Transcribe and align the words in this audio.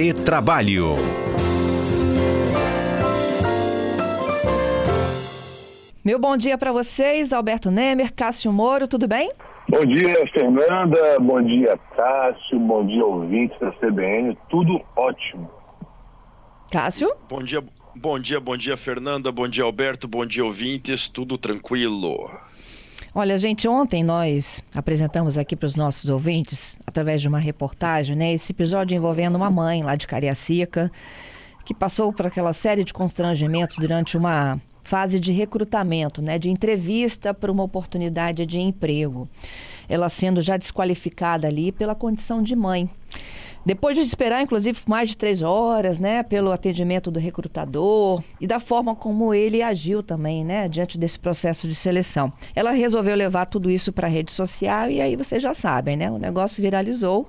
Retrabalho. 0.00 0.94
Meu 6.04 6.20
bom 6.20 6.36
dia 6.36 6.56
para 6.56 6.70
vocês, 6.70 7.32
Alberto 7.32 7.68
Nemer, 7.68 8.12
Cássio 8.14 8.52
Moro, 8.52 8.86
tudo 8.86 9.08
bem? 9.08 9.32
Bom 9.68 9.84
dia, 9.84 10.24
Fernanda. 10.32 11.18
Bom 11.18 11.42
dia, 11.42 11.76
Cássio. 11.96 12.60
Bom 12.60 12.86
dia, 12.86 13.04
ouvintes 13.04 13.58
da 13.58 13.72
CBN. 13.72 14.38
Tudo 14.48 14.80
ótimo. 14.94 15.50
Cássio? 16.70 17.12
Bom 17.28 17.42
dia, 17.42 17.60
bom 17.96 18.20
dia, 18.20 18.38
bom 18.38 18.56
dia, 18.56 18.76
Fernanda. 18.76 19.32
Bom 19.32 19.48
dia, 19.48 19.64
Alberto. 19.64 20.06
Bom 20.06 20.24
dia, 20.24 20.44
ouvintes. 20.44 21.08
Tudo 21.08 21.36
tranquilo. 21.36 22.30
Olha, 23.14 23.38
gente, 23.38 23.66
ontem 23.66 24.04
nós 24.04 24.62
apresentamos 24.74 25.38
aqui 25.38 25.56
para 25.56 25.66
os 25.66 25.74
nossos 25.74 26.10
ouvintes, 26.10 26.78
através 26.86 27.22
de 27.22 27.28
uma 27.28 27.38
reportagem, 27.38 28.14
né, 28.14 28.32
esse 28.34 28.52
episódio 28.52 28.94
envolvendo 28.94 29.36
uma 29.36 29.50
mãe 29.50 29.82
lá 29.82 29.96
de 29.96 30.06
Cariacica, 30.06 30.92
que 31.64 31.74
passou 31.74 32.12
por 32.12 32.26
aquela 32.26 32.52
série 32.52 32.84
de 32.84 32.92
constrangimentos 32.92 33.78
durante 33.78 34.16
uma 34.16 34.60
fase 34.84 35.18
de 35.18 35.32
recrutamento, 35.32 36.20
né, 36.20 36.38
de 36.38 36.50
entrevista 36.50 37.32
para 37.32 37.50
uma 37.50 37.62
oportunidade 37.62 38.44
de 38.44 38.60
emprego. 38.60 39.28
Ela 39.88 40.08
sendo 40.08 40.42
já 40.42 40.56
desqualificada 40.56 41.48
ali 41.48 41.72
pela 41.72 41.94
condição 41.94 42.42
de 42.42 42.54
mãe. 42.54 42.88
Depois 43.64 43.96
de 43.96 44.02
esperar, 44.02 44.42
inclusive, 44.42 44.80
mais 44.86 45.10
de 45.10 45.16
três 45.16 45.42
horas, 45.42 45.98
né, 45.98 46.22
pelo 46.22 46.52
atendimento 46.52 47.10
do 47.10 47.20
recrutador 47.20 48.22
e 48.40 48.46
da 48.46 48.58
forma 48.58 48.94
como 48.94 49.34
ele 49.34 49.60
agiu 49.60 50.02
também, 50.02 50.44
né, 50.44 50.68
diante 50.68 50.96
desse 50.96 51.18
processo 51.18 51.68
de 51.68 51.74
seleção. 51.74 52.32
Ela 52.54 52.70
resolveu 52.70 53.14
levar 53.14 53.46
tudo 53.46 53.70
isso 53.70 53.92
para 53.92 54.06
a 54.06 54.10
rede 54.10 54.32
social 54.32 54.90
e 54.90 55.00
aí 55.00 55.16
vocês 55.16 55.42
já 55.42 55.52
sabem, 55.52 55.96
né, 55.96 56.10
o 56.10 56.18
negócio 56.18 56.62
viralizou. 56.62 57.28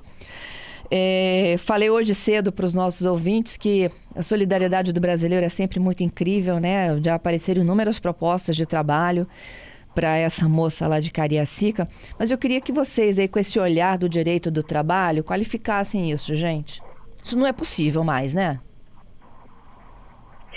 É, 0.92 1.56
falei 1.60 1.90
hoje 1.90 2.16
cedo 2.16 2.52
para 2.52 2.66
os 2.66 2.74
nossos 2.74 3.06
ouvintes 3.06 3.58
que 3.58 3.92
a 4.16 4.24
solidariedade 4.24 4.92
do 4.92 5.00
brasileiro 5.00 5.46
é 5.46 5.50
sempre 5.50 5.80
muito 5.80 6.02
incrível, 6.02 6.60
né? 6.60 7.00
Já 7.04 7.14
apareceram 7.14 7.62
inúmeras 7.62 8.00
propostas 8.00 8.56
de 8.56 8.66
trabalho 8.66 9.28
para 10.00 10.16
essa 10.16 10.48
moça 10.48 10.88
lá 10.88 11.02
de 11.02 11.12
Cariacica, 11.12 11.86
mas 12.18 12.32
eu 12.32 12.38
queria 12.38 12.62
que 12.62 12.72
vocês 12.72 13.20
aí 13.20 13.28
com 13.28 13.38
esse 13.38 13.60
olhar 13.60 13.98
do 13.98 14.08
direito 14.08 14.50
do 14.50 14.64
trabalho 14.64 15.26
qualificassem 15.26 16.10
isso, 16.10 16.34
gente. 16.36 16.82
Isso 17.22 17.38
não 17.38 17.46
é 17.46 17.52
possível 17.52 18.02
mais, 18.02 18.34
né? 18.34 18.62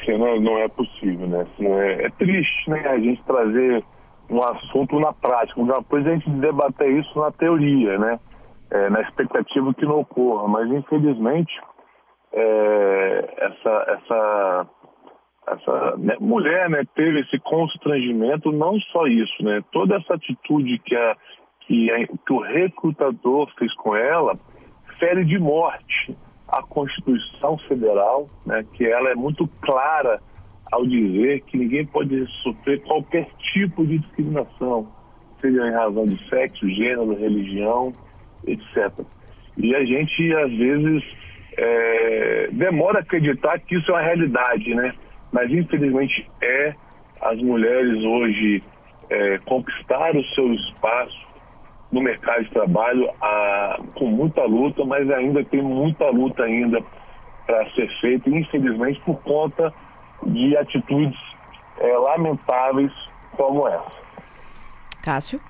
Não, 0.07 0.41
não 0.41 0.59
é 0.59 0.69
possível, 0.69 1.27
né? 1.27 1.41
Assim, 1.43 1.67
é, 1.67 2.07
é, 2.07 2.11
triste, 2.11 2.71
né? 2.71 2.87
A 2.87 2.99
gente 2.99 3.21
trazer 3.25 3.85
um 4.31 4.43
assunto 4.43 5.01
na 5.01 5.13
prática. 5.13 5.61
Coisa 5.89 6.09
é 6.09 6.13
a 6.13 6.15
gente 6.17 6.31
debater 6.31 6.91
isso 7.01 7.19
na 7.19 7.33
teoria, 7.33 7.99
né? 7.99 8.21
é, 8.73 8.89
na 8.89 9.03
expectativa 9.03 9.75
que 9.75 9.85
não 9.85 10.01
ocorra. 10.01 10.49
Mas, 10.49 10.71
infelizmente, 10.71 11.53
é, 12.33 13.35
essa, 13.39 13.85
essa, 13.89 14.67
essa 15.47 15.97
né, 15.99 16.17
mulher 16.21 16.71
né, 16.71 16.85
teve 16.95 17.21
esse 17.21 17.39
constrangimento, 17.41 18.53
não 18.53 18.79
só 18.93 19.07
isso, 19.07 19.43
né, 19.43 19.63
toda 19.73 19.97
essa 19.97 20.15
atitude 20.15 20.79
que, 20.79 20.95
a, 20.95 21.17
que, 21.61 21.91
a, 21.91 22.07
que 22.07 22.33
o 22.33 22.41
recrutador 22.41 23.51
fez 23.59 23.75
com 23.75 23.97
ela 23.97 24.39
fere 24.99 25.25
de 25.25 25.39
morte 25.39 26.17
a 26.49 26.63
Constituição 26.63 27.59
Federal, 27.67 28.27
né, 28.47 28.65
que 28.75 28.87
ela 28.87 29.11
é 29.11 29.15
muito 29.15 29.49
clara 29.63 30.21
ao 30.71 30.87
dizer 30.87 31.43
que 31.43 31.59
ninguém 31.59 31.85
pode 31.85 32.27
sofrer 32.43 32.81
qualquer 32.83 33.27
tipo 33.53 33.85
de 33.87 33.99
discriminação, 33.99 34.87
seja 35.41 35.67
em 35.67 35.73
razão 35.73 36.07
de 36.07 36.29
sexo, 36.29 36.69
gênero, 36.69 37.19
religião, 37.19 37.93
etc. 38.47 38.91
E 39.59 39.75
a 39.75 39.85
gente, 39.85 40.37
às 40.37 40.55
vezes, 40.55 41.03
é, 41.59 42.49
demora 42.53 42.99
a 42.99 43.03
acreditar 43.03 43.59
que 43.59 43.77
isso 43.77 43.91
é 43.91 43.95
uma 43.95 44.03
realidade, 44.03 44.75
né? 44.75 44.95
Mas, 45.33 45.51
infelizmente, 45.51 46.31
é. 46.41 46.75
As 47.21 47.39
mulheres 47.39 48.03
hoje 48.03 48.65
é, 49.09 49.39
conquistaram 49.45 50.19
o 50.19 50.25
seu 50.35 50.53
espaço 50.55 51.27
no 51.93 52.01
mercado 52.01 52.43
de 52.43 52.51
trabalho 52.51 53.09
a, 53.21 53.79
com 53.95 54.07
muita 54.07 54.43
luta, 54.45 54.85
mas 54.85 55.09
ainda 55.09 55.45
tem 55.45 55.63
muita 55.63 56.11
luta 56.11 56.43
ainda 56.43 56.83
para 57.47 57.71
ser 57.75 57.89
feita, 58.01 58.29
infelizmente, 58.29 59.01
por 59.05 59.23
conta 59.23 59.73
de 60.27 60.57
atitudes 60.57 61.19
é, 61.79 61.97
lamentáveis 61.97 62.93
como 63.37 63.69
essa. 63.69 64.03
Cássio? 65.05 65.41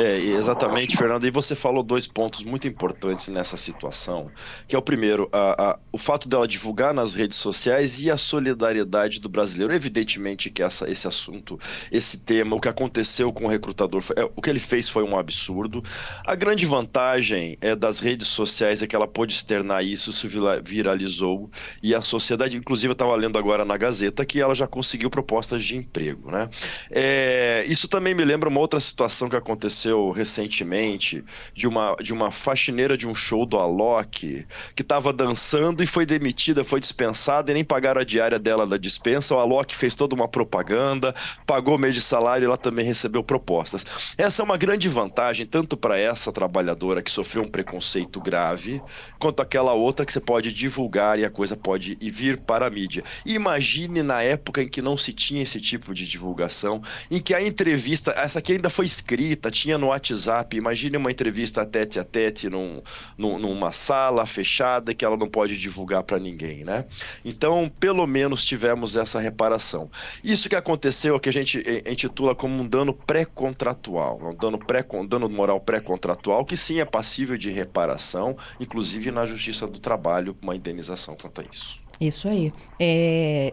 É, 0.00 0.16
exatamente, 0.16 0.96
Fernando. 0.96 1.26
E 1.26 1.30
você 1.30 1.54
falou 1.54 1.82
dois 1.82 2.06
pontos 2.06 2.42
muito 2.42 2.66
importantes 2.66 3.28
nessa 3.28 3.54
situação, 3.58 4.30
que 4.66 4.74
é 4.74 4.78
o 4.78 4.82
primeiro, 4.82 5.28
a, 5.30 5.72
a, 5.72 5.78
o 5.92 5.98
fato 5.98 6.26
dela 6.26 6.48
divulgar 6.48 6.94
nas 6.94 7.12
redes 7.12 7.36
sociais 7.36 8.02
e 8.02 8.10
a 8.10 8.16
solidariedade 8.16 9.20
do 9.20 9.28
brasileiro. 9.28 9.74
Evidentemente 9.74 10.48
que 10.48 10.62
essa, 10.62 10.90
esse 10.90 11.06
assunto, 11.06 11.58
esse 11.92 12.16
tema, 12.16 12.56
o 12.56 12.60
que 12.60 12.68
aconteceu 12.68 13.30
com 13.30 13.44
o 13.44 13.48
recrutador, 13.48 14.00
foi, 14.00 14.16
é, 14.18 14.24
o 14.24 14.40
que 14.40 14.48
ele 14.48 14.58
fez 14.58 14.88
foi 14.88 15.02
um 15.02 15.18
absurdo. 15.18 15.82
A 16.24 16.34
grande 16.34 16.64
vantagem 16.64 17.58
é 17.60 17.76
das 17.76 18.00
redes 18.00 18.28
sociais 18.28 18.82
é 18.82 18.86
que 18.86 18.96
ela 18.96 19.06
pôde 19.06 19.34
externar 19.34 19.84
isso, 19.84 20.08
isso 20.08 20.26
viralizou 20.64 21.50
e 21.82 21.94
a 21.94 22.00
sociedade, 22.00 22.56
inclusive 22.56 22.88
eu 22.88 22.94
estava 22.94 23.14
lendo 23.16 23.38
agora 23.38 23.66
na 23.66 23.76
Gazeta 23.76 24.24
que 24.24 24.40
ela 24.40 24.54
já 24.54 24.66
conseguiu 24.66 25.10
propostas 25.10 25.62
de 25.62 25.76
emprego, 25.76 26.30
né? 26.30 26.48
É, 26.90 27.66
isso 27.68 27.86
também 27.86 28.14
me 28.14 28.24
lembra 28.24 28.48
uma 28.48 28.60
outra 28.60 28.80
situação 28.80 29.28
que 29.28 29.36
aconteceu 29.36 29.89
aconteceu 29.90 30.10
recentemente 30.10 31.24
de 31.54 31.66
uma, 31.66 31.96
de 31.96 32.12
uma 32.12 32.30
faxineira 32.30 32.96
de 32.96 33.06
um 33.06 33.14
show 33.14 33.44
do 33.44 33.58
Alok 33.58 34.46
que 34.74 34.82
estava 34.82 35.12
dançando 35.12 35.82
e 35.82 35.86
foi 35.86 36.06
demitida, 36.06 36.64
foi 36.64 36.80
dispensada 36.80 37.50
e 37.50 37.54
nem 37.54 37.64
pagaram 37.64 38.00
a 38.00 38.04
diária 38.04 38.38
dela 38.38 38.66
da 38.66 38.76
dispensa. 38.76 39.34
O 39.34 39.38
Alok 39.38 39.74
fez 39.74 39.94
toda 39.94 40.14
uma 40.14 40.28
propaganda, 40.28 41.14
pagou 41.46 41.78
mês 41.78 41.94
de 41.94 42.00
salário 42.00 42.44
e 42.44 42.46
ela 42.46 42.56
também 42.56 42.84
recebeu 42.84 43.22
propostas. 43.22 44.14
Essa 44.16 44.42
é 44.42 44.44
uma 44.44 44.56
grande 44.56 44.88
vantagem, 44.88 45.46
tanto 45.46 45.76
para 45.76 45.98
essa 45.98 46.32
trabalhadora 46.32 47.02
que 47.02 47.10
sofreu 47.10 47.42
um 47.42 47.48
preconceito 47.48 48.20
grave, 48.20 48.80
quanto 49.18 49.40
aquela 49.40 49.72
outra 49.72 50.06
que 50.06 50.12
você 50.12 50.20
pode 50.20 50.52
divulgar 50.52 51.18
e 51.18 51.24
a 51.24 51.30
coisa 51.30 51.56
pode 51.56 51.98
ir 52.00 52.10
vir 52.10 52.38
para 52.38 52.66
a 52.66 52.70
mídia. 52.70 53.02
Imagine 53.26 54.02
na 54.02 54.22
época 54.22 54.62
em 54.62 54.68
que 54.68 54.82
não 54.82 54.96
se 54.96 55.12
tinha 55.12 55.42
esse 55.42 55.60
tipo 55.60 55.94
de 55.94 56.06
divulgação, 56.06 56.82
em 57.10 57.20
que 57.20 57.34
a 57.34 57.42
entrevista, 57.42 58.12
essa 58.16 58.38
aqui 58.38 58.52
ainda 58.52 58.70
foi 58.70 58.86
escrita, 58.86 59.50
tinha 59.50 59.69
no 59.78 59.88
WhatsApp. 59.88 60.56
Imagine 60.56 60.96
uma 60.96 61.10
entrevista 61.10 61.64
tete 61.64 61.98
a 61.98 62.04
tete 62.04 62.48
num, 62.48 62.82
num, 63.16 63.38
numa 63.38 63.72
sala 63.72 64.26
fechada 64.26 64.94
que 64.94 65.04
ela 65.04 65.16
não 65.16 65.28
pode 65.28 65.58
divulgar 65.58 66.02
para 66.02 66.18
ninguém, 66.18 66.64
né? 66.64 66.84
Então, 67.24 67.70
pelo 67.80 68.06
menos 68.06 68.44
tivemos 68.44 68.96
essa 68.96 69.20
reparação. 69.20 69.90
Isso 70.22 70.48
que 70.48 70.56
aconteceu 70.56 71.16
é 71.16 71.18
que 71.18 71.28
a 71.28 71.32
gente 71.32 71.64
intitula 71.86 72.34
como 72.34 72.62
um 72.62 72.66
dano 72.66 72.92
pré-contratual, 72.92 74.20
um 74.22 74.34
dano, 74.34 74.58
pré, 74.58 74.84
dano 75.08 75.28
moral 75.28 75.60
pré-contratual, 75.60 76.44
que 76.44 76.56
sim 76.56 76.80
é 76.80 76.84
passível 76.84 77.36
de 77.36 77.50
reparação, 77.50 78.36
inclusive 78.58 79.10
na 79.10 79.26
Justiça 79.26 79.66
do 79.66 79.78
Trabalho, 79.78 80.36
uma 80.42 80.56
indenização 80.56 81.16
quanto 81.20 81.40
a 81.40 81.44
isso. 81.50 81.80
Isso 82.00 82.28
aí. 82.28 82.50
É, 82.78 83.52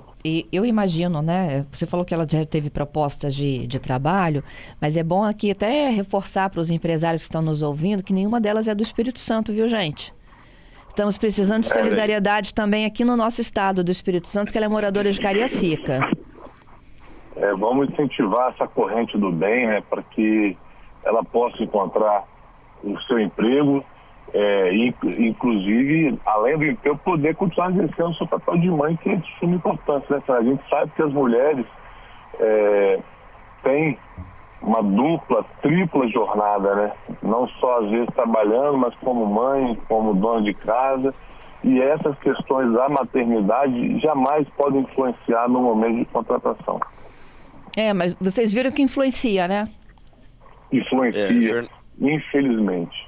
eu 0.52 0.66
imagino, 0.66 1.22
né? 1.22 1.66
Você 1.72 1.86
falou 1.86 2.06
que 2.06 2.14
ela 2.14 2.26
já 2.30 2.44
teve 2.46 2.70
propostas 2.70 3.36
de, 3.36 3.68
de 3.68 3.80
trabalho, 3.80 4.44
mas 4.82 4.98
é 4.98 5.04
bom 5.04 5.24
aqui 5.24 5.52
até 5.52 5.90
reforçar 5.90 6.50
para 6.50 6.60
os 6.60 6.70
empresários 6.70 7.24
que 7.24 7.28
estão 7.28 7.42
nos 7.42 7.62
ouvindo 7.62 8.04
que 8.04 8.14
nenhuma 8.14 8.40
delas 8.40 8.68
é 8.68 8.76
do 8.76 8.84
Espírito 8.84 9.20
Santo, 9.20 9.52
viu, 9.52 9.68
gente? 9.70 10.14
Estamos 10.90 11.18
precisando 11.18 11.64
de 11.64 11.72
é, 11.72 11.74
solidariedade 11.74 12.54
também 12.54 12.86
aqui 12.86 13.06
no 13.06 13.16
nosso 13.16 13.40
estado 13.40 13.84
do 13.84 13.92
Espírito 13.92 14.28
Santo, 14.28 14.52
que 14.52 14.58
ela 14.58 14.66
é 14.66 14.70
moradora 14.70 15.12
de 15.12 15.20
Cariacica. 15.20 16.00
É, 17.36 17.54
vamos 17.54 17.90
incentivar 17.90 18.52
essa 18.52 18.68
corrente 18.68 19.16
do 19.18 19.32
bem, 19.32 19.68
né, 19.68 19.84
para 19.88 20.02
que 20.02 20.58
ela 21.04 21.24
possa 21.24 21.62
encontrar 21.64 22.26
o 22.84 23.00
seu 23.02 23.20
emprego 23.20 23.86
é, 24.34 24.76
inclusive, 24.76 26.20
além 26.26 26.58
do 26.58 26.66
emprego, 26.66 26.98
poder 27.00 27.36
continuar 27.36 27.72
exercendo 27.72 28.10
o 28.10 28.16
seu 28.16 28.28
papel 28.28 28.58
de 28.58 28.70
mãe, 28.70 28.96
que 28.98 29.10
é 29.10 29.16
de 29.16 29.40
suma 29.40 29.56
importância. 29.56 30.16
Né? 30.16 30.24
A 30.28 30.44
gente 30.44 30.70
sabe 30.70 30.92
que 30.96 31.02
as 31.02 31.14
mulheres 31.14 31.66
é, 32.40 33.00
têm 33.64 33.98
uma 34.62 34.82
dupla, 34.82 35.46
tripla 35.62 36.08
jornada, 36.10 36.76
né? 36.76 36.92
Não 37.22 37.48
só 37.48 37.84
às 37.84 37.90
vezes 37.90 38.08
trabalhando, 38.16 38.78
mas 38.78 38.94
como 38.96 39.26
mãe, 39.26 39.78
como 39.88 40.14
dona 40.16 40.42
de 40.42 40.54
casa. 40.54 41.14
E 41.64 41.82
essas 41.82 42.18
questões 42.20 42.72
da 42.74 42.88
maternidade 42.90 44.00
jamais 44.00 44.48
podem 44.50 44.82
influenciar 44.82 45.50
no 45.50 45.62
momento 45.62 45.98
de 45.98 46.06
contratação. 46.06 46.80
É, 47.76 47.94
mas 47.94 48.14
vocês 48.20 48.54
viram 48.54 48.72
que 48.72 48.82
influencia, 48.82 49.48
né? 49.48 49.68
Influencia, 50.72 51.62
é, 51.62 51.66
infelizmente. 52.00 53.07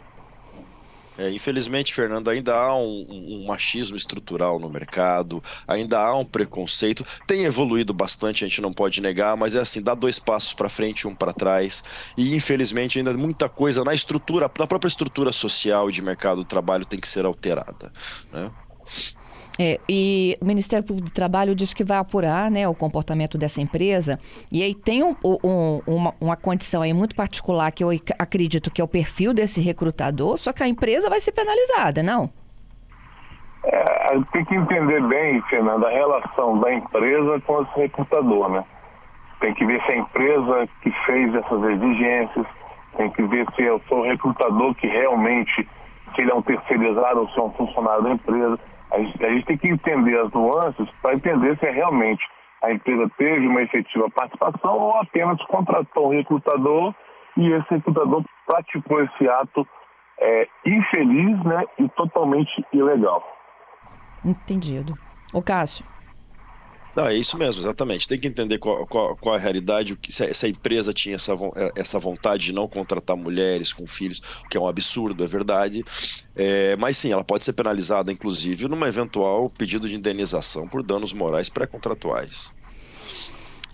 É, 1.20 1.30
infelizmente, 1.30 1.94
Fernando, 1.94 2.30
ainda 2.30 2.56
há 2.56 2.74
um, 2.74 3.06
um, 3.10 3.46
machismo 3.46 3.98
estrutural 3.98 4.58
no 4.58 4.70
mercado, 4.70 5.44
ainda 5.68 6.00
há 6.00 6.16
um 6.16 6.24
preconceito. 6.24 7.06
Tem 7.28 7.44
evoluído 7.44 7.94
bastante, 7.94 8.46
a 8.46 8.48
gente 8.48 8.62
não 8.62 8.72
pode 8.72 9.02
negar, 9.02 9.36
mas 9.36 9.54
é 9.54 9.60
assim, 9.60 9.82
dá 9.82 9.94
dois 9.94 10.18
passos 10.18 10.54
para 10.54 10.70
frente, 10.70 11.10
um 11.10 11.14
para 11.14 11.34
trás. 11.34 11.84
E 12.16 12.38
infelizmente 12.38 13.00
ainda 13.00 13.14
muita 13.16 13.50
coisa 13.50 13.84
na 13.84 13.94
estrutura, 13.94 14.50
na 14.58 14.66
própria 14.66 14.88
estrutura 14.88 15.34
social 15.34 15.92
de 15.92 16.02
mercado 16.02 16.38
do 16.38 16.46
trabalho 16.46 16.86
tem 16.86 17.02
que 17.02 17.08
ser 17.08 17.26
alterada. 17.26 17.92
Né? 18.32 18.50
É, 19.62 19.78
e 19.90 20.38
o 20.42 20.46
Ministério 20.46 20.88
Público 20.88 21.10
do 21.10 21.14
Trabalho 21.14 21.54
diz 21.54 21.74
que 21.74 21.84
vai 21.84 21.98
apurar 21.98 22.50
né, 22.50 22.66
o 22.66 22.74
comportamento 22.74 23.38
dessa 23.38 23.60
empresa. 23.60 24.18
E 24.50 24.64
aí 24.64 24.74
tem 24.74 25.04
um, 25.04 25.14
um, 25.22 25.82
uma, 25.86 26.14
uma, 26.22 26.38
condição 26.38 26.82
aí 26.82 26.94
muito 26.94 27.14
particular 27.14 27.70
que 27.74 27.84
eu 27.84 27.90
acredito 28.18 28.72
que 28.72 28.80
é 28.80 28.84
o 28.84 28.88
perfil 28.88 29.34
desse 29.34 29.60
recrutador, 29.60 30.38
só 30.38 30.54
que 30.54 30.64
a 30.64 30.68
empresa 30.68 31.10
vai 31.10 31.20
ser 31.20 31.34
penalizada, 31.34 32.02
não? 32.02 32.30
É, 33.66 34.18
tem 34.32 34.46
que 34.46 34.56
entender 34.56 35.06
bem, 35.08 35.42
Fernanda, 35.50 35.88
a 35.88 35.92
relação 35.92 36.58
da 36.62 36.74
empresa 36.74 37.42
com 37.42 37.62
esse 37.62 37.80
recrutador, 37.82 38.50
né? 38.50 38.64
Tem 39.42 39.54
que 39.54 39.66
ver 39.66 39.82
se 39.86 39.94
a 39.94 39.98
empresa 39.98 40.70
que 40.82 40.92
fez 41.06 41.36
essas 41.36 41.64
exigências, 41.64 42.46
tem 42.96 43.10
que 43.12 43.24
ver 43.24 43.46
se 43.58 43.64
é 43.64 43.74
o 43.74 44.04
recrutador 44.04 44.74
que 44.76 44.88
realmente, 44.88 45.68
se 46.16 46.22
ele 46.22 46.32
é 46.32 46.34
um 46.34 46.42
terceirizado 46.42 47.20
ou 47.20 47.30
se 47.30 47.38
é 47.38 47.44
um 47.44 47.52
funcionário 47.52 48.04
da 48.04 48.12
empresa 48.12 48.58
a 48.92 49.00
gente, 49.00 49.26
a 49.26 49.30
gente 49.30 49.46
tem 49.46 49.58
que 49.58 49.68
entender 49.68 50.20
as 50.20 50.32
nuances 50.32 50.90
para 51.02 51.16
entender 51.16 51.58
se 51.60 51.66
é 51.66 51.72
realmente 51.72 52.24
a 52.62 52.72
empresa 52.72 53.10
teve 53.18 53.48
uma 53.48 53.62
efetiva 53.62 54.10
participação 54.10 54.78
ou 54.78 54.98
apenas 54.98 55.42
contratou 55.46 56.08
um 56.08 56.12
recrutador 56.12 56.94
e 57.38 57.52
esse 57.52 57.70
recrutador 57.70 58.24
praticou 58.46 59.02
esse 59.02 59.30
ato 59.30 59.66
é, 60.20 60.48
infeliz 60.66 61.42
né, 61.46 61.64
e 61.78 61.88
totalmente 61.90 62.52
ilegal. 62.74 63.24
Entendido. 64.26 64.94
O 65.34 65.42
Cássio. 65.42 65.86
Não, 66.96 67.08
é 67.08 67.16
isso 67.16 67.38
mesmo, 67.38 67.62
exatamente. 67.62 68.08
Tem 68.08 68.20
que 68.20 68.28
entender 68.28 68.58
qual, 68.58 68.86
qual, 68.88 69.16
qual 69.16 69.36
é 69.36 69.38
a 69.38 69.42
realidade, 69.42 69.98
se, 70.08 70.46
a 70.46 70.50
empresa 70.50 70.94
tinha 70.94 71.16
essa, 71.16 71.34
é, 71.56 71.72
essa 71.76 72.00
vontade 72.00 72.46
de 72.46 72.54
não 72.54 72.68
contratar 72.68 73.16
mulheres 73.16 73.72
com 73.72 73.88
filhos, 73.88 74.22
que 74.50 74.58
é 74.58 74.60
um 74.60 74.68
absurdo, 74.68 75.24
é 75.24 75.28
verdade. 75.28 75.84
É, 76.36 76.76
mas 76.78 76.98
sim, 76.98 77.12
ela 77.12 77.24
pode 77.24 77.44
ser 77.44 77.54
penalizada, 77.54 78.12
inclusive, 78.12 78.68
numa 78.68 78.88
eventual 78.88 79.50
pedido 79.50 79.88
de 79.88 79.96
indenização 79.96 80.68
por 80.68 80.84
danos 80.84 81.14
morais 81.14 81.50
pré-contratuais. 81.50 82.52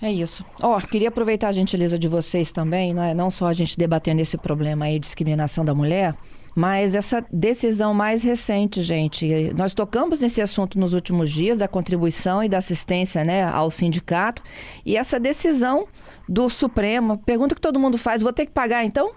É 0.01 0.11
isso. 0.11 0.43
Ó, 0.61 0.77
oh, 0.77 0.87
queria 0.87 1.07
aproveitar 1.07 1.47
a 1.47 1.51
gentileza 1.53 1.97
de 1.97 2.07
vocês 2.07 2.51
também, 2.51 2.93
né? 2.93 3.13
não 3.13 3.31
só 3.31 3.47
a 3.47 3.53
gente 3.53 3.77
debatendo 3.77 4.21
esse 4.21 4.37
problema 4.37 4.85
aí 4.85 4.95
de 4.95 4.99
discriminação 4.99 5.63
da 5.63 5.73
mulher, 5.73 6.13
mas 6.55 6.95
essa 6.95 7.25
decisão 7.31 7.93
mais 7.93 8.23
recente, 8.23 8.81
gente, 8.81 9.53
nós 9.53 9.73
tocamos 9.73 10.21
nesse 10.21 10.41
assunto 10.41 10.79
nos 10.79 10.93
últimos 10.93 11.29
dias, 11.29 11.57
da 11.57 11.67
contribuição 11.67 12.41
e 12.41 12.47
da 12.47 12.57
assistência 12.59 13.25
né, 13.25 13.43
ao 13.43 13.69
sindicato, 13.69 14.41
e 14.85 14.95
essa 14.95 15.19
decisão 15.19 15.85
do 16.27 16.49
Supremo, 16.49 17.17
pergunta 17.17 17.53
que 17.53 17.61
todo 17.61 17.79
mundo 17.79 17.97
faz, 17.97 18.23
vou 18.23 18.31
ter 18.31 18.45
que 18.45 18.53
pagar 18.53 18.85
então? 18.85 19.11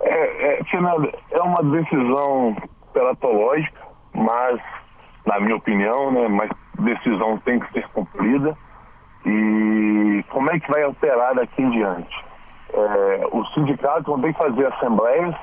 É, 0.00 0.60
é, 0.60 0.64
Fernanda, 0.64 1.12
é 1.30 1.40
uma 1.42 1.62
decisão 1.62 2.56
pelatológica, 2.94 3.80
mas, 4.14 4.58
na 5.26 5.38
minha 5.40 5.56
opinião, 5.56 6.10
né, 6.10 6.26
mas 6.26 6.50
decisão 6.78 7.38
tem 7.44 7.60
que 7.60 7.70
ser 7.72 7.86
cumprida. 7.88 8.56
E 9.26 10.24
como 10.30 10.50
é 10.50 10.58
que 10.58 10.70
vai 10.70 10.84
operar 10.84 11.34
daqui 11.34 11.62
em 11.62 11.70
diante? 11.70 12.24
É, 12.72 13.26
os 13.32 13.52
sindicatos 13.52 14.06
vão 14.06 14.20
ter 14.20 14.32
que 14.32 14.38
fazer 14.38 14.66
assembleias 14.66 15.34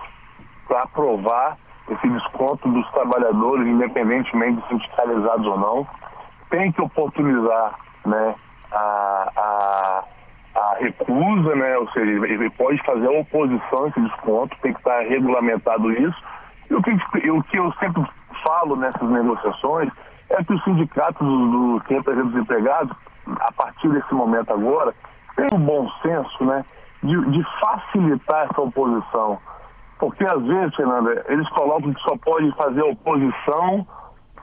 para 0.68 0.84
aprovar 0.84 1.58
esse 1.90 2.10
desconto 2.10 2.70
dos 2.70 2.90
trabalhadores, 2.92 3.68
independentemente 3.68 4.62
de 4.62 4.68
sindicalizados 4.68 5.46
ou 5.46 5.58
não. 5.58 5.88
Tem 6.50 6.72
que 6.72 6.82
oportunizar 6.82 7.76
né, 8.06 8.34
a, 8.72 9.32
a, 9.36 10.04
a 10.60 10.76
recusa, 10.80 11.56
né, 11.56 11.78
ou 11.78 11.90
seja, 11.92 12.12
ele 12.12 12.50
pode 12.52 12.82
fazer 12.84 13.08
a 13.08 13.20
oposição 13.20 13.86
a 13.86 13.88
esse 13.88 14.02
desconto, 14.02 14.58
tem 14.62 14.74
que 14.74 14.80
estar 14.80 15.02
regulamentado 15.02 15.92
isso. 15.92 16.24
E 16.70 16.76
o 16.76 16.82
que, 16.82 16.92
o 17.30 17.44
que 17.44 17.58
eu 17.58 17.72
sempre 17.74 18.04
falo 18.46 18.76
nessas 18.76 19.10
negociações 19.10 19.90
é 20.30 20.44
que 20.44 20.54
os 20.54 20.64
sindicatos 20.64 21.26
do, 21.26 21.82
que 21.88 21.94
representam 21.94 22.30
os 22.30 22.36
empregados, 22.36 22.96
a 23.40 23.52
partir 23.54 23.90
desse 23.90 24.14
momento 24.14 24.52
agora, 24.52 24.94
têm 25.36 25.48
um 25.54 25.60
bom 25.60 25.90
senso 26.02 26.46
né, 26.46 26.66
de, 27.02 27.32
de 27.32 27.46
facilitar 27.62 28.48
essa 28.50 28.62
oposição 28.62 29.40
porque 30.00 30.24
às 30.26 30.42
vezes, 30.44 30.76
Fernanda, 30.76 31.26
eles 31.28 31.48
colocam 31.50 31.94
que 31.94 32.02
só 32.02 32.16
pode 32.18 32.52
fazer 32.56 32.82
oposição 32.82 33.86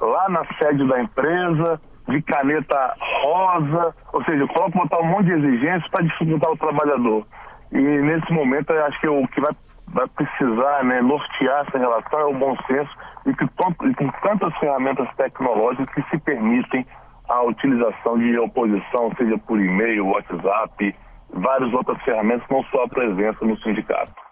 lá 0.01 0.29
na 0.29 0.45
sede 0.59 0.87
da 0.87 1.01
empresa, 1.01 1.81
de 2.09 2.21
caneta 2.23 2.95
rosa, 3.23 3.95
ou 4.13 4.25
seja, 4.25 4.47
colocam 4.49 4.83
botar 4.83 5.01
um 5.01 5.07
monte 5.07 5.27
de 5.27 5.33
exigências 5.33 5.89
para 5.91 6.05
dificultar 6.05 6.51
o 6.51 6.57
trabalhador. 6.57 7.27
E 7.73 7.79
nesse 7.79 8.33
momento 8.33 8.73
eu 8.73 8.85
acho 8.85 9.01
que 9.01 9.09
o 9.09 9.27
que 9.29 9.41
vai, 9.41 9.53
vai 9.89 10.07
precisar 10.09 10.85
né, 10.85 11.01
nortear 11.01 11.67
essa 11.67 11.79
relação 11.79 12.21
é 12.21 12.25
o 12.27 12.35
bom 12.35 12.57
senso 12.67 12.91
e 13.27 13.35
que 13.35 13.45
e 13.45 13.95
com 13.95 14.09
tantas 14.23 14.57
ferramentas 14.59 15.09
tecnológicas 15.17 15.95
que 15.95 16.11
se 16.11 16.19
permitem 16.19 16.87
a 17.29 17.43
utilização 17.43 18.19
de 18.19 18.39
oposição, 18.39 19.11
seja 19.17 19.39
por 19.39 19.59
e-mail, 19.59 20.09
WhatsApp, 20.09 20.95
várias 21.33 21.73
outras 21.73 22.01
ferramentas, 22.03 22.47
não 22.51 22.63
só 22.65 22.85
a 22.85 22.89
presença 22.89 23.45
no 23.45 23.57
sindicato. 23.61 24.24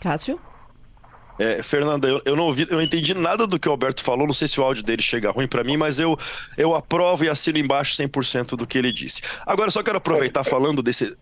Cássio? 0.00 0.40
É, 1.38 1.62
Fernanda, 1.62 2.08
eu, 2.08 2.20
eu, 2.24 2.34
não 2.34 2.44
ouvi, 2.44 2.66
eu 2.68 2.82
entendi 2.82 3.14
nada 3.14 3.46
do 3.46 3.58
que 3.58 3.68
o 3.68 3.70
Alberto 3.70 4.02
falou, 4.02 4.26
não 4.26 4.34
sei 4.34 4.48
se 4.48 4.60
o 4.60 4.64
áudio 4.64 4.82
dele 4.82 5.02
chega 5.02 5.30
ruim 5.30 5.46
para 5.46 5.62
mim, 5.62 5.76
mas 5.76 6.00
eu, 6.00 6.18
eu 6.56 6.74
aprovo 6.74 7.24
e 7.24 7.28
assino 7.28 7.58
embaixo 7.58 7.96
100% 7.96 8.56
do 8.56 8.66
que 8.66 8.76
ele 8.76 8.92
disse. 8.92 9.22
Agora, 9.46 9.70
só 9.70 9.82
quero 9.82 9.98
aproveitar 9.98 10.42
falando 10.42 10.82
desse, 10.82 11.16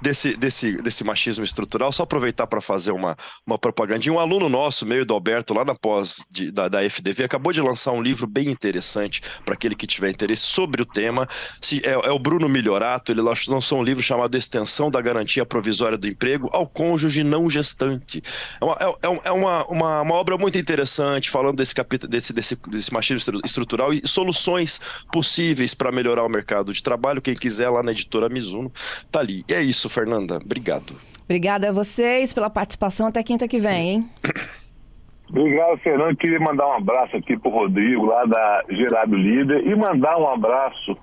desse, 0.00 0.36
desse, 0.36 0.80
desse 0.82 1.04
machismo 1.04 1.44
estrutural, 1.44 1.92
só 1.92 2.04
aproveitar 2.04 2.46
para 2.46 2.60
fazer 2.60 2.92
uma, 2.92 3.16
uma 3.46 3.58
propagandinha. 3.58 4.14
Um 4.14 4.18
aluno 4.18 4.48
nosso, 4.48 4.86
meio 4.86 5.04
do 5.04 5.12
Alberto, 5.12 5.52
lá 5.52 5.64
na 5.64 5.74
pós 5.74 6.24
de, 6.30 6.50
da, 6.50 6.68
da 6.68 6.82
FDV, 6.88 7.24
acabou 7.24 7.52
de 7.52 7.60
lançar 7.60 7.92
um 7.92 8.02
livro 8.02 8.26
bem 8.26 8.48
interessante 8.48 9.20
para 9.44 9.54
aquele 9.54 9.74
que 9.74 9.86
tiver 9.86 10.08
interesse 10.08 10.42
sobre 10.42 10.80
o 10.80 10.86
tema. 10.86 11.28
Se, 11.60 11.82
é, 11.84 11.92
é 11.92 12.10
o 12.10 12.18
Bruno 12.18 12.48
Milhorato, 12.48 13.12
ele 13.12 13.20
lançou 13.20 13.78
um 13.78 13.82
livro 13.82 14.02
chamado 14.02 14.36
Extensão 14.36 14.90
da 14.90 15.00
Garantia 15.00 15.44
Provisória 15.44 15.98
do 15.98 16.08
Emprego 16.08 16.48
ao 16.52 16.66
Cônjuge 16.66 17.22
Não 17.22 17.50
Gestante. 17.50 18.22
É 18.60 18.64
uma, 18.64 18.76
é, 18.80 19.08
é, 19.08 19.20
é 19.24 19.32
uma 19.32 19.49
uma, 19.50 19.64
uma, 19.66 20.02
uma, 20.02 20.14
obra 20.14 20.38
muito 20.38 20.56
interessante, 20.56 21.30
falando 21.30 21.56
desse 21.56 21.74
capítulo, 21.74 22.10
desse, 22.10 22.32
desse, 22.32 22.56
desse 22.68 22.92
machismo 22.92 23.40
estrutural 23.44 23.92
e 23.92 24.06
soluções 24.06 25.04
possíveis 25.12 25.74
para 25.74 25.90
melhorar 25.90 26.24
o 26.24 26.28
mercado 26.28 26.72
de 26.72 26.82
trabalho. 26.82 27.20
Quem 27.20 27.34
quiser 27.34 27.68
lá 27.68 27.82
na 27.82 27.90
editora 27.90 28.28
Mizuno, 28.28 28.70
tá 29.10 29.20
ali. 29.20 29.44
E 29.48 29.54
é 29.54 29.62
isso, 29.62 29.88
Fernanda. 29.88 30.36
Obrigado. 30.36 30.94
Obrigada 31.24 31.68
a 31.68 31.72
vocês 31.72 32.32
pela 32.32 32.50
participação. 32.50 33.06
Até 33.06 33.22
quinta 33.22 33.48
que 33.48 33.58
vem, 33.58 33.90
hein? 33.90 34.10
Obrigado, 35.28 35.78
Fernando. 35.78 36.16
Queria 36.16 36.40
mandar 36.40 36.66
um 36.66 36.72
abraço 36.72 37.16
aqui 37.16 37.38
pro 37.38 37.50
Rodrigo, 37.50 38.04
lá 38.04 38.24
da 38.24 38.64
Gerado 38.68 39.14
Líder, 39.14 39.64
e 39.64 39.76
mandar 39.76 40.18
um 40.18 40.28
abraço 40.28 40.96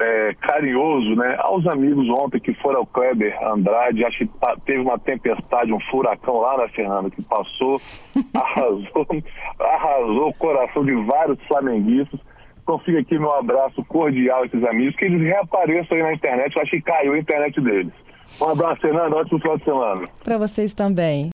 é, 0.00 0.34
carinhoso 0.40 1.14
né, 1.14 1.36
aos 1.40 1.66
amigos 1.66 2.08
ontem 2.08 2.40
que 2.40 2.54
foram 2.54 2.80
ao 2.80 2.86
Kleber 2.86 3.36
Andrade. 3.46 4.04
Acho 4.04 4.18
que 4.18 4.30
teve 4.64 4.80
uma 4.80 4.98
tempestade, 4.98 5.72
um 5.72 5.80
furacão 5.90 6.38
lá, 6.38 6.58
né, 6.58 6.68
Fernanda, 6.68 7.10
que 7.10 7.22
passou, 7.22 7.80
arrasou, 8.34 9.06
arrasou 9.58 10.28
o 10.28 10.34
coração 10.34 10.84
de 10.84 10.94
vários 11.04 11.38
flamenguistas. 11.46 12.20
Então 12.62 12.78
fica 12.78 12.98
aqui 12.98 13.18
meu 13.18 13.34
abraço 13.34 13.84
cordial 13.84 14.42
a 14.42 14.46
esses 14.46 14.64
amigos, 14.64 14.96
que 14.96 15.04
eles 15.04 15.20
reapareçam 15.20 15.96
aí 15.96 16.02
na 16.02 16.14
internet. 16.14 16.56
Eu 16.56 16.62
acho 16.62 16.70
que 16.70 16.80
caiu 16.80 17.12
a 17.12 17.18
internet 17.18 17.60
deles. 17.60 17.92
Um 18.40 18.48
abraço, 18.48 18.80
Fernanda. 18.80 19.16
Ótimo 19.16 19.38
final 19.38 19.58
de 19.58 19.64
semana. 19.64 20.08
Para 20.24 20.38
vocês 20.38 20.74
também. 20.74 21.22